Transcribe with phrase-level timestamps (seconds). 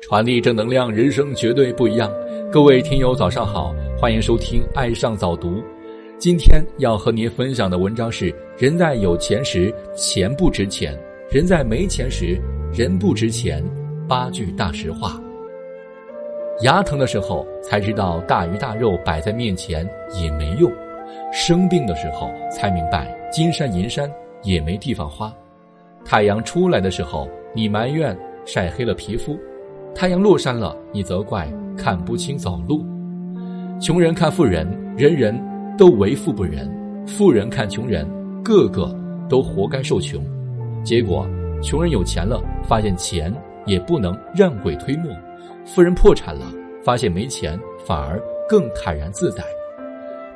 [0.00, 2.12] 传递正能量，人生绝对不一样。
[2.52, 5.48] 各位听友，早上好，欢迎收听《爱上早读》。
[6.18, 10.94] 今天要和您分享的文章是：人在有钱时，钱不值钱；
[11.30, 12.38] 人在没钱时，
[12.72, 13.64] 人不值钱。
[14.06, 15.18] 八句大实话。
[16.60, 19.88] 牙疼的时候才知道大鱼大肉摆在面前
[20.20, 20.70] 也没用，
[21.32, 24.08] 生病的时候才明白金山银山
[24.42, 25.34] 也没地方花。
[26.04, 29.36] 太阳出来的时候，你埋怨晒黑了皮肤。
[29.94, 32.84] 太阳落山了，你责怪看不清走路。
[33.80, 35.40] 穷人看富人，人人
[35.78, 36.68] 都为富不仁；
[37.06, 38.04] 富人看穷人，
[38.42, 38.92] 个个
[39.28, 40.20] 都活该受穷。
[40.82, 41.24] 结果，
[41.62, 43.32] 穷人有钱了，发现钱
[43.66, 45.14] 也不能让鬼推磨；
[45.64, 46.44] 富人破产了，
[46.82, 49.44] 发现没钱反而更坦然自在。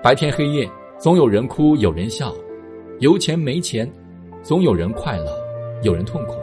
[0.00, 2.32] 白天黑夜，总有人哭，有人笑；
[3.00, 3.90] 有钱没钱，
[4.40, 5.32] 总有人快乐，
[5.82, 6.34] 有人痛苦。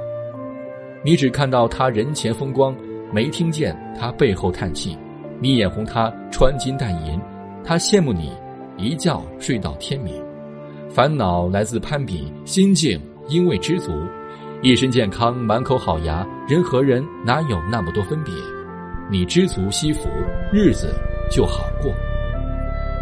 [1.02, 2.76] 你只看到他人前风光。
[3.12, 4.98] 没听见他背后叹气，
[5.40, 7.20] 你眼红他穿金戴银，
[7.63, 8.32] 他羡慕你
[8.77, 10.13] 一觉睡到天明。
[10.90, 13.91] 烦恼来自攀比，心境因为知足。
[14.62, 18.34] 一身健康，满口好牙，人和人哪有那么多分别？
[19.12, 20.10] 你知足惜福，
[20.51, 20.94] 日子
[21.29, 21.91] 就好过。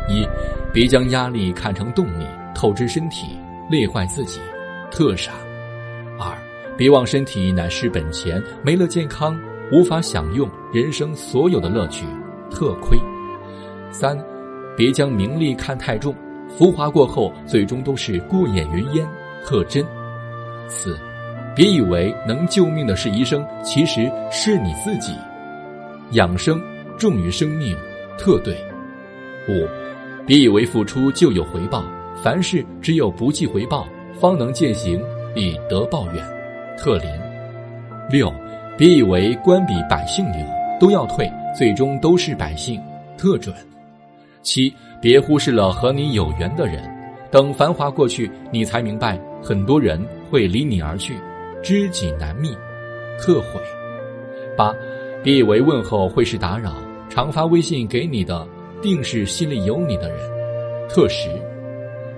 [0.10, 0.28] 一，
[0.74, 3.38] 别将压力看成动力，透支身体，
[3.70, 4.40] 累坏自己，
[4.92, 5.32] 特傻。
[6.20, 6.36] 二，
[6.76, 9.40] 别忘身体乃是本钱，没了健康。
[9.72, 12.06] 无法享用人生所有的乐趣，
[12.52, 12.98] 特亏。
[13.92, 14.18] 三，
[14.76, 16.14] 别将名利看太重，
[16.50, 19.08] 浮华过后最终都是过眼云烟，
[19.46, 19.84] 特真。
[20.68, 20.98] 四，
[21.56, 25.14] 别以为能救命的是医生，其实是你自己。
[26.12, 26.62] 养生
[26.98, 27.76] 重于生命，
[28.18, 28.56] 特对。
[29.48, 29.68] 五，
[30.26, 31.84] 别以为付出就有回报，
[32.22, 33.88] 凡事只有不计回报，
[34.20, 35.02] 方能践行
[35.36, 36.24] 以德报怨，
[36.78, 37.10] 特灵。
[38.10, 38.32] 六。
[38.76, 40.40] 别以为官比百姓牛
[40.80, 42.82] 都要退，最终都是百姓，
[43.16, 43.56] 特准。
[44.42, 46.84] 七，别忽视了和你有缘的人，
[47.30, 51.14] 等繁华过去，你才明白很多人会离你而去，
[51.62, 52.50] 知己难觅，
[53.20, 53.62] 特悔。
[54.58, 54.74] 八，
[55.22, 56.74] 别以为问候会是打扰，
[57.10, 58.46] 常发微信给你的，
[58.82, 60.18] 定是心里有你的人，
[60.90, 61.30] 特实。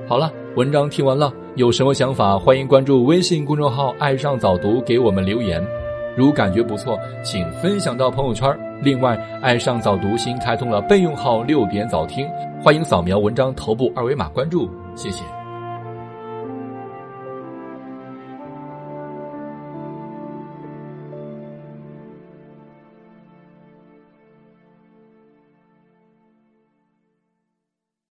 [0.08, 5.62] 好了，文章听完了，有什么想法，欢迎关注微信公众号“爱上早读”，给我们留言。
[6.16, 8.58] 如感觉不错，请分享到朋友圈。
[8.82, 12.28] 另外，爱上早读新开通了备用号“六点早听”，
[12.64, 15.35] 欢迎扫描文章头部二维码关注，谢谢。